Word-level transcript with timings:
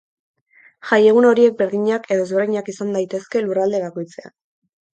Jai 0.91 0.97
egun 1.09 1.27
horiek 1.31 1.59
berdinak 1.59 2.09
edo 2.17 2.25
ezberdinak 2.25 2.73
izan 2.75 2.91
daitezke 2.99 3.45
lurralde 3.47 3.87
bakoitzean. 3.87 4.39